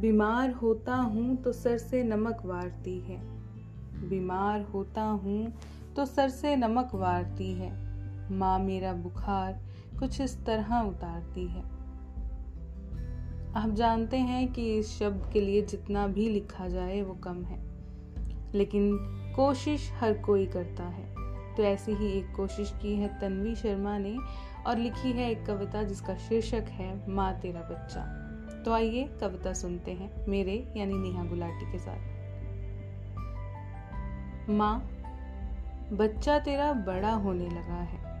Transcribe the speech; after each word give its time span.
बीमार 0.00 0.50
होता 0.52 0.94
हूँ 0.94 1.36
तो 1.36 1.52
सर 1.52 1.78
से 1.78 2.02
नमक 2.02 2.42
वारती 2.44 2.98
है। 3.00 3.18
बीमार 4.08 4.62
होता 4.64 5.02
हूँ 5.02 5.52
तो 5.96 6.04
सर 6.04 6.28
से 6.28 6.54
नमक 6.56 6.90
वारती 6.94 7.52
है। 7.52 7.70
माँ 8.32 8.58
मेरा 8.58 8.92
बुखार 8.92 9.60
कुछ 9.98 10.20
इस 10.20 10.36
तरह 10.44 10.80
उतारती 10.80 11.46
है। 11.46 11.62
आप 13.56 13.70
जानते 13.70 14.16
हैं 14.16 14.52
कि 14.52 14.66
इस 14.78 14.98
शब्द 14.98 15.30
के 15.32 15.40
लिए 15.40 15.62
जितना 15.62 16.06
भी 16.06 16.28
लिखा 16.28 16.68
जाए 16.68 17.00
वो 17.02 17.14
कम 17.14 17.42
है, 17.44 17.58
लेकिन 18.54 18.96
कोशिश 19.36 19.90
हर 19.92 20.18
कोई 20.18 20.46
करता 20.46 20.84
है। 20.84 21.11
तो 21.56 21.62
ऐसी 21.62 21.92
ही 21.92 22.06
एक 22.06 22.34
कोशिश 22.36 22.74
की 22.82 22.96
है 22.96 23.08
तन्वी 23.08 23.54
शर्मा 23.54 23.98
ने 23.98 24.16
और 24.66 24.78
लिखी 24.78 25.12
है 25.12 25.30
एक 25.30 25.46
कविता 25.46 25.82
जिसका 25.82 26.14
शीर्षक 26.14 26.64
है 26.68 27.10
माँ 27.10 27.40
तेरा 27.40 27.60
बच्चा। 27.60 28.18
तो 28.64 28.72
आइए 28.72 29.04
कविता 29.20 29.52
सुनते 29.52 29.90
हैं 29.90 30.26
मेरे 30.28 30.72
यानी 30.76 30.94
नेहा 30.94 31.24
गुलाटी 31.24 31.72
के 31.72 31.78
साथ। 31.78 32.12
माँ, 34.50 34.80
बच्चा 35.92 36.38
तेरा 36.38 36.72
बड़ा 36.72 37.12
होने 37.12 37.46
लगा 37.46 37.82
है। 37.82 38.12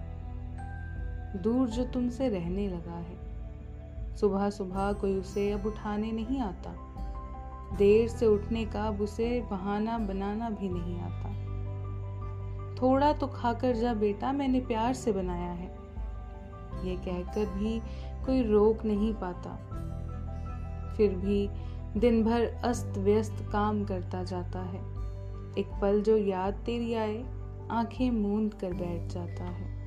दूर 1.42 1.68
जो 1.68 1.84
तुमसे 1.84 2.28
रहने 2.28 2.68
लगा 2.68 2.98
है। 2.98 3.32
सुबह 4.16 4.50
सुबह 4.50 4.92
कोई 4.92 5.14
उसे 5.16 5.50
अब 5.52 5.66
उठाने 5.66 6.12
नहीं 6.12 6.40
आता। 6.40 6.74
देर 7.76 8.08
से 8.08 8.26
उठने 8.26 8.64
का 8.64 8.82
अब 8.82 9.00
उसे 9.00 9.40
बहाना 9.40 9.98
बनाना 9.98 10.50
भी 10.50 10.68
नहीं 10.68 11.00
आता। 11.00 11.51
थोड़ा 12.82 13.12
तो 13.12 13.26
खाकर 13.26 13.76
जा 13.76 13.94
बेटा, 13.94 14.32
मैंने 14.32 14.60
प्यार 14.60 14.94
से 14.94 15.12
बनाया 15.12 15.52
है। 15.52 15.76
ये 16.84 16.96
कहकर 16.96 17.46
भी 17.46 17.80
कोई 18.26 18.42
रोक 18.42 18.84
नहीं 18.84 19.14
पाता। 19.14 19.50
फिर 20.96 21.14
भी 21.14 21.50
दिन 22.00 22.24
भर 22.24 22.42
अस्त 22.64 22.98
व्यस्त 22.98 23.48
काम 23.52 23.84
करता 23.84 24.24
जाता 24.24 24.58
है। 24.58 24.78
एक 25.58 25.78
पल 25.82 26.02
जो 26.02 26.16
याद 26.16 26.54
तेरी 26.54 26.94
आए, 26.94 27.24
आँखें 27.70 28.10
मूंद 28.10 28.54
कर 28.54 28.72
बैठ 28.72 29.10
जाता 29.10 29.44
है। 29.44 29.82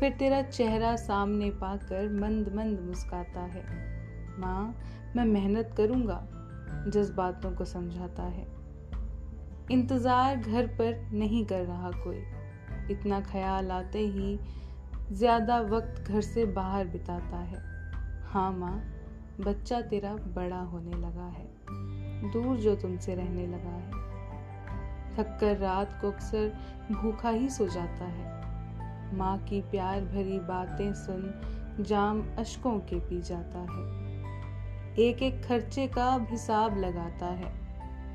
फिर 0.00 0.12
तेरा 0.12 0.42
चेहरा 0.42 0.96
सामने 0.96 1.50
पाकर 1.50 2.20
मंद 2.20 2.52
मंद 2.54 2.80
मुस्काता 2.80 3.40
है। 3.40 3.64
माँ, 4.40 4.76
मैं 5.16 5.24
मेहनत 5.24 5.74
करूँगा, 5.76 6.26
जज्बातों 6.88 7.52
को 7.52 7.64
समझाता 7.64 8.22
है। 8.22 8.57
इंतज़ार 9.72 10.36
घर 10.36 10.66
पर 10.66 11.08
नहीं 11.12 11.44
कर 11.46 11.60
रहा 11.60 11.90
कोई। 11.90 12.22
इतना 12.90 13.20
ख्याल 13.20 13.70
आते 13.70 13.98
ही 13.98 14.38
ज़्यादा 15.12 15.60
वक्त 15.60 16.08
घर 16.08 16.20
से 16.20 16.44
बाहर 16.44 16.86
बिताता 16.86 17.36
है। 17.36 17.62
हाँ 18.24 18.52
माँ, 18.52 18.82
बच्चा 19.40 19.80
तेरा 19.80 20.14
बड़ा 20.14 20.60
होने 20.60 20.96
लगा 20.96 21.26
है। 21.26 21.46
दूर 22.30 22.56
जो 22.56 22.74
तुमसे 22.76 23.14
रहने 23.14 23.46
लगा 23.46 23.70
है। 23.70 23.90
थककर 25.14 25.56
रात 25.56 25.98
को 26.00 26.10
अक्सर 26.10 26.52
भूखा 26.92 27.30
ही 27.30 27.48
सो 27.48 27.68
जाता 27.68 28.04
है। 28.04 29.16
माँ 29.16 29.38
की 29.38 29.60
प्यार 29.60 30.00
भरी 30.00 30.38
बातें 30.38 30.92
सुन 30.94 31.40
जाम 31.80 32.24
अशकों 32.38 32.78
के 32.78 33.00
पी 33.00 33.20
जाता 33.22 33.58
है। 33.58 33.86
एक 35.00 35.22
एक 35.22 35.44
खर्चे 35.44 35.86
का 35.86 36.26
हिसाब 36.30 36.78
लगाता 36.78 37.26
है। 37.26 37.67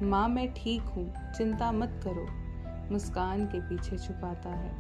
माँ 0.04 0.28
मैं 0.30 0.54
ठीक 0.54 0.82
हूँ, 0.82 1.14
चिंता 1.38 1.72
मत 1.72 2.02
करो, 2.04 2.28
मुस्कान 2.94 3.46
के 3.46 3.59
पीछे 3.59 3.98
छुपाता 3.98 4.50
है। 4.50 4.72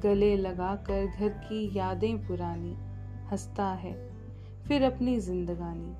गले 0.00 0.36
लगाकर 0.36 1.06
घर 1.06 1.28
की 1.28 1.78
यादें 1.78 2.26
पुरानी, 2.26 2.76
हंसता 3.30 3.66
है, 3.66 4.10
फिर 4.68 4.82
अपनी 4.82 5.20
जिंदगानी। 5.20 5.94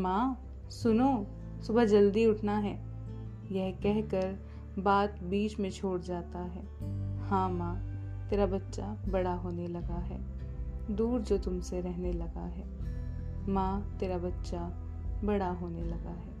माँ, 0.00 0.46
सुनो, 0.70 1.26
सुबह 1.66 1.84
जल्दी 1.84 2.26
उठना 2.26 2.58
है। 2.58 2.74
यह 3.52 3.70
कहकर 3.70 4.38
बात 4.78 5.22
बीच 5.22 5.60
में 5.60 5.70
छोड़ 5.70 6.00
जाता 6.00 6.38
है। 6.38 6.62
हाँ 7.20 7.50
माँ, 7.50 7.76
तेरा 8.30 8.46
बच्चा 8.46 8.96
बड़ा 9.08 9.34
होने 9.34 9.66
लगा 9.66 9.98
है, 9.98 10.20
दूर 10.96 11.20
जो 11.20 11.38
तुमसे 11.38 11.80
रहने 11.80 12.12
लगा 12.12 12.46
है। 12.46 12.64
माँ, 13.48 13.96
तेरा 14.00 14.18
बच्चा 14.18 14.62
बड़ा 15.24 15.50
होने 15.50 15.84
लगा 15.84 16.10
है। 16.10 16.40